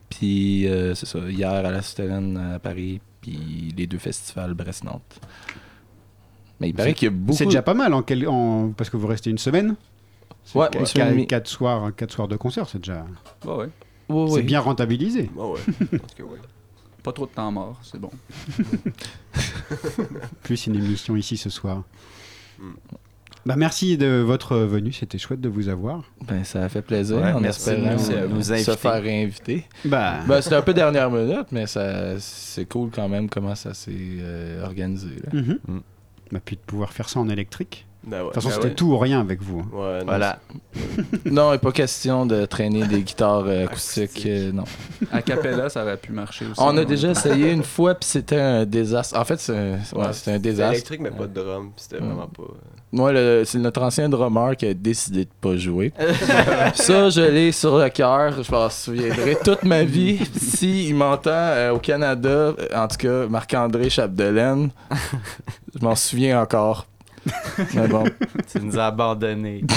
[0.08, 5.20] Puis euh, c'est ça, hier à la Souterraine à Paris, puis les deux festivals Brest-Nantes.
[6.58, 7.36] Mais il paraît qu'il y a beaucoup.
[7.38, 9.76] C'est déjà pas mal en quel- en- parce que vous restez une semaine.
[10.44, 11.26] C'est Ouais, qu- une semaine et qu- demie.
[11.28, 13.06] quatre soirs, quatre soirs de concert, c'est déjà.
[13.44, 13.68] Ouais, ouais.
[14.08, 15.30] Ouais, c'est bien rentabilisé.
[15.38, 15.60] Ah ouais,
[16.16, 16.38] que oui.
[17.02, 18.10] Pas trop de temps mort, c'est bon.
[20.42, 21.82] Plus une émission ici ce soir.
[22.58, 22.70] Mm.
[23.46, 26.02] Bah merci de votre venue, c'était chouette de vous avoir.
[26.28, 27.16] Ben, ça a fait plaisir.
[27.16, 28.76] Ouais, en merci de nous- euh, nous se inviter.
[28.76, 29.64] faire réinviter.
[29.86, 33.72] Bah, Ben, c'était un peu dernière minute, mais ça, c'est cool quand même comment ça
[33.72, 35.16] s'est euh, organisé.
[35.32, 35.40] là.
[35.40, 35.80] Mm.
[36.32, 37.86] Bah, puis de pouvoir faire ça en électrique.
[38.02, 38.22] Ben ouais.
[38.22, 38.74] De toute façon, bah c'était ouais.
[38.74, 39.60] tout ou rien avec vous.
[39.60, 39.68] hein.
[39.76, 40.38] Ouais, non, Voilà.
[41.26, 44.04] Non, il n'est pas question de traîner des guitares euh, acoustiques.
[44.10, 44.26] Acoustique.
[44.26, 44.64] euh, non.
[45.12, 46.54] A cappella, ça aurait pu marcher aussi.
[46.58, 49.18] On a déjà essayé une fois, puis c'était un désastre.
[49.18, 50.72] En fait, c'est un, ouais, Ouais, c'était un C'était désastre.
[50.74, 51.72] électrique, mais pas de drum.
[51.76, 52.06] C'était Ouais.
[52.06, 52.42] vraiment pas.
[52.42, 52.46] euh,
[52.92, 53.12] Moi,
[53.44, 55.92] c'est notre ancien drummer qui a décidé de pas jouer.
[56.74, 58.42] ça, je l'ai sur le cœur.
[58.42, 60.18] Je m'en souviendrai toute ma vie.
[60.40, 64.70] Si il m'entend euh, au Canada, en tout cas, Marc-André Chapdelaine,
[65.78, 66.86] je m'en souviens encore.
[67.74, 68.04] Mais bon.
[68.52, 69.64] Tu nous as abandonnés.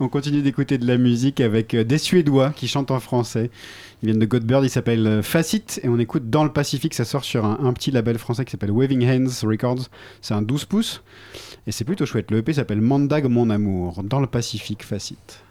[0.00, 3.50] On continue d'écouter de la musique avec euh, des Suédois qui chantent en français.
[4.00, 6.94] Ils viennent de Godbird, ils s'appellent euh, Facit et on écoute Dans le Pacifique.
[6.94, 9.88] Ça sort sur un, un petit label français qui s'appelle Waving Hands Records.
[10.20, 11.02] C'est un 12 pouces
[11.66, 12.30] et c'est plutôt chouette.
[12.30, 14.04] Le EP s'appelle Mandag Mon Amour.
[14.04, 15.42] Dans le Pacifique, Facit.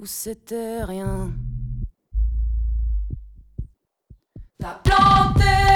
[0.00, 1.30] Ou c'était rien?
[4.58, 5.69] T'as planté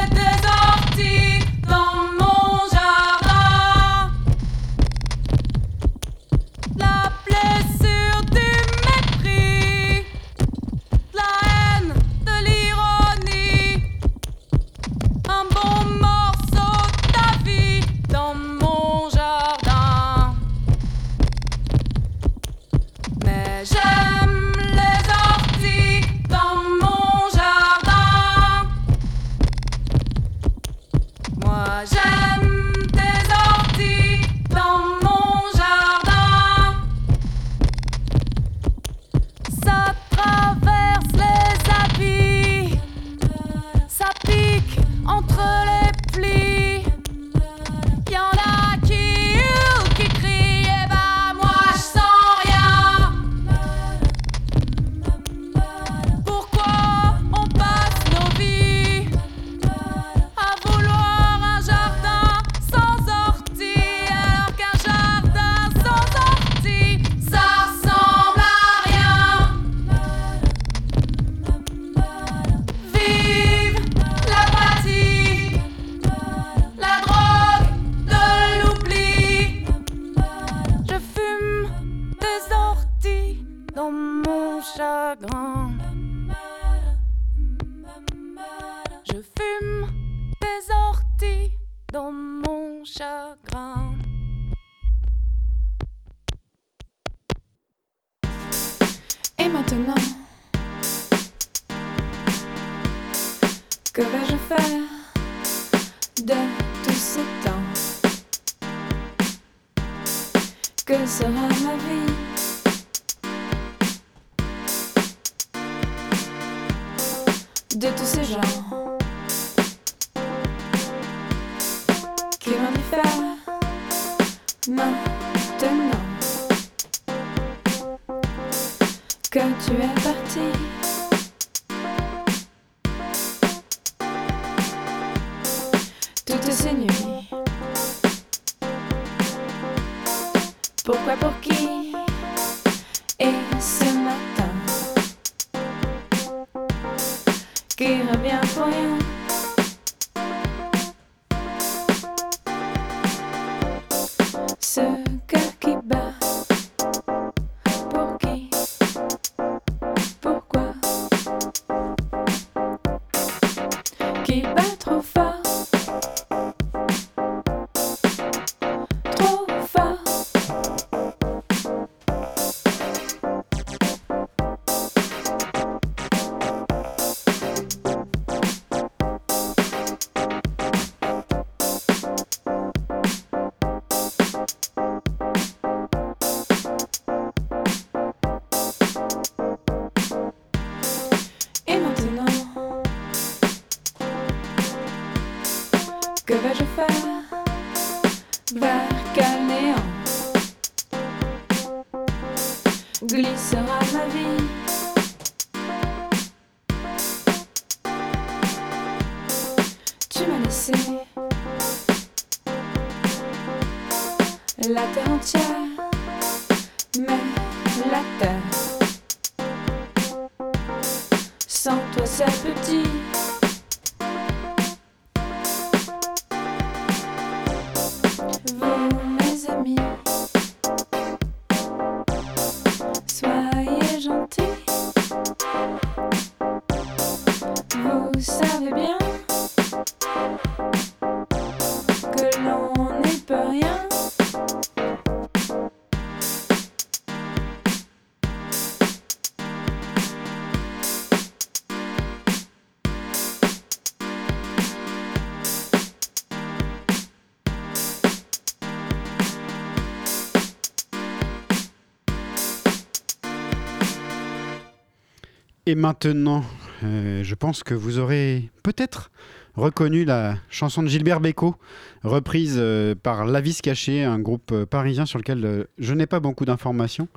[265.74, 266.44] Et maintenant,
[266.84, 269.10] euh, je pense que vous aurez peut-être
[269.56, 271.56] reconnu la chanson de Gilbert Bécaud,
[272.04, 276.44] reprise euh, par Lavis Caché, un groupe euh, parisien sur lequel je n'ai pas beaucoup
[276.44, 277.08] d'informations.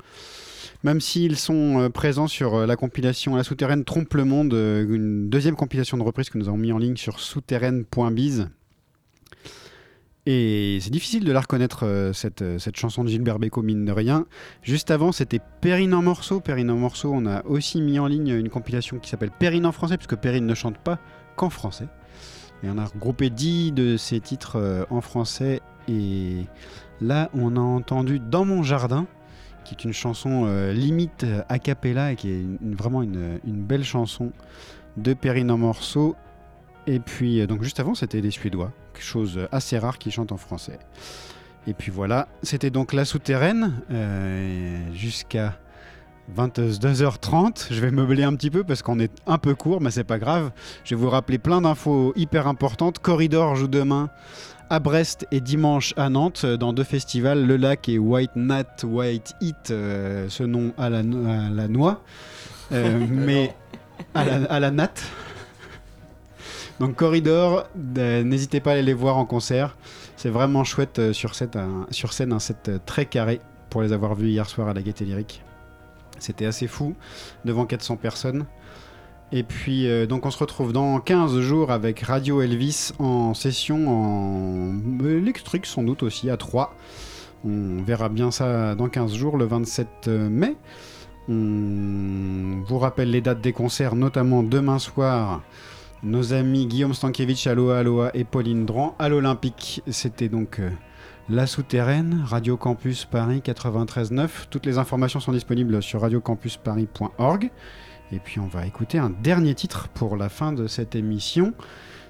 [0.82, 5.96] Même s'ils sont présents sur la compilation La Souterraine Trompe le Monde, une deuxième compilation
[5.96, 8.48] de reprises que nous avons mis en ligne sur souterraine.biz.
[10.30, 13.86] Et c'est difficile de la reconnaître, euh, cette, euh, cette chanson de Gilbert Bécaud, mine
[13.86, 14.26] de rien.
[14.62, 16.40] Juste avant, c'était Perrine en morceaux.
[16.40, 19.72] Perrine en morceaux, on a aussi mis en ligne une compilation qui s'appelle Perrine en
[19.72, 20.98] français, puisque Perrine ne chante pas
[21.36, 21.88] qu'en français.
[22.62, 25.62] Et on a regroupé 10 de ses titres euh, en français.
[25.88, 26.44] Et
[27.00, 29.06] là, on a entendu Dans mon jardin,
[29.64, 34.32] qui est une chanson limite a cappella et qui est vraiment une, une belle chanson
[34.98, 36.16] de Perrine en morceaux.
[36.90, 40.32] Et puis, euh, donc juste avant, c'était les Suédois, quelque chose assez rare qui chantent
[40.32, 40.78] en français.
[41.66, 45.58] Et puis voilà, c'était donc La Souterraine, euh, jusqu'à
[46.34, 47.66] 22h30.
[47.70, 50.18] Je vais meubler un petit peu parce qu'on est un peu court, mais c'est pas
[50.18, 50.50] grave.
[50.84, 52.98] Je vais vous rappeler plein d'infos hyper importantes.
[53.00, 54.08] Corridor joue demain
[54.70, 59.34] à Brest et dimanche à Nantes dans deux festivals, Le Lac et White Nat White
[59.40, 62.02] Heat, euh, ce nom à la, no- à la noix,
[62.72, 63.54] Euh, mais
[64.14, 65.02] à la, à la natte.
[66.80, 67.64] Donc Corridor,
[67.98, 69.76] euh, n'hésitez pas à aller les voir en concert.
[70.16, 71.10] C'est vraiment chouette euh,
[71.54, 73.40] un- sur scène, un set euh, très carré
[73.70, 75.42] pour les avoir vus hier soir à la Gaieté Lyrique.
[76.20, 76.94] C'était assez fou,
[77.44, 78.46] devant 400 personnes.
[79.30, 83.88] Et puis, euh, donc, on se retrouve dans 15 jours avec Radio Elvis en session
[83.88, 86.74] en électrique, sans doute aussi, à 3.
[87.44, 90.56] On verra bien ça dans 15 jours, le 27 mai.
[91.28, 95.42] On vous rappelle les dates des concerts, notamment demain soir.
[96.04, 99.82] Nos amis Guillaume Stankiewicz, Aloha Aloha et Pauline Dran à l'Olympique.
[99.88, 100.70] C'était donc euh,
[101.28, 104.28] La Souterraine, Radio Campus Paris 93.9.
[104.48, 107.50] Toutes les informations sont disponibles sur radiocampusparis.org.
[108.12, 111.52] Et puis on va écouter un dernier titre pour la fin de cette émission.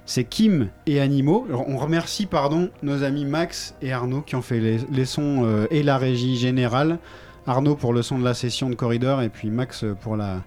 [0.05, 1.47] C'est Kim et Animaux.
[1.51, 5.83] On remercie pardon nos amis Max et Arnaud qui ont fait les, sons euh, et
[5.83, 6.99] la régie générale.
[7.47, 10.43] Arnaud pour le son de la session de Corridor et puis Max pour la,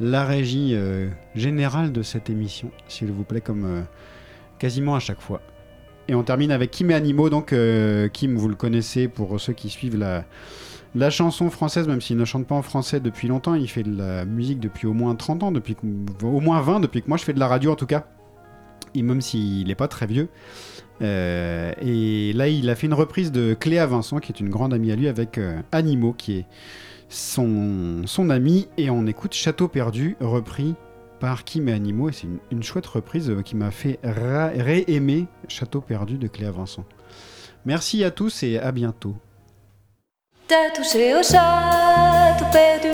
[0.00, 3.82] la régie euh, générale de cette émission, s'il vous plaît, comme euh,
[4.58, 5.40] quasiment à chaque fois.
[6.08, 7.30] Et on termine avec Kim et Animaux.
[7.30, 12.16] Donc euh, Kim, vous le connaissez pour ceux qui suivent la, chanson française, même s'il
[12.16, 15.14] ne chante pas en français depuis longtemps, il fait de la musique depuis au moins
[15.14, 15.76] 30 ans, depuis
[16.22, 18.06] au moins 20 depuis que moi je fais de la radio en tout cas.
[18.94, 20.28] Et même s'il n'est pas très vieux.
[21.00, 24.92] Et là, il a fait une reprise de Cléa Vincent, qui est une grande amie
[24.92, 25.40] à lui, avec
[25.72, 26.46] Animaux, qui est
[27.08, 28.68] son, ami.
[28.76, 30.74] Et on écoute Château perdu, repris
[31.20, 32.08] par Kim et Animaux.
[32.08, 36.84] Et c'est une, chouette reprise euh, qui m'a fait ré-aimer Château perdu de Cléa Vincent.
[37.64, 39.16] Merci à tous et à bientôt.
[42.52, 42.88] Perdu.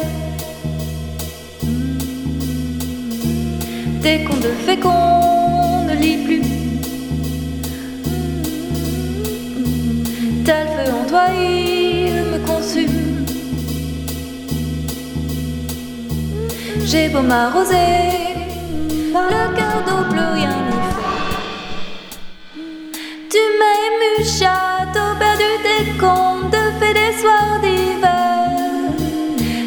[10.93, 11.27] En toi,
[16.85, 18.35] J'ai beau m'arroser,
[19.12, 21.01] le cœur d'eau plus rien fait.
[23.31, 28.48] Tu m'as ému, château perdu des contes de fées des soirs d'hiver.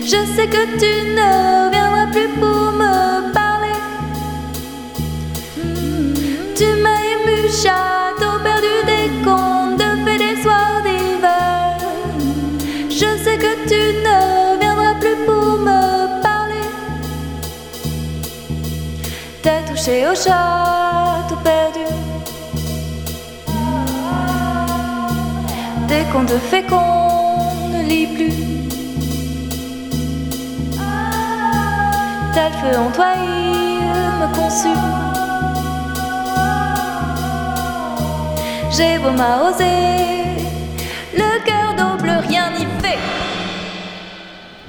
[0.01, 1.29] Je sais que tu ne
[1.65, 3.79] reviendras plus pour me parler.
[6.55, 8.02] Tu m'as ému, château
[19.83, 21.79] T'as touché au château perdu.
[25.87, 28.33] des contes féconds ne lis plus.
[32.33, 34.89] Tel feu en toi, il me consume.
[38.71, 40.37] J'ai beau m'arroser,
[41.13, 41.62] le cœur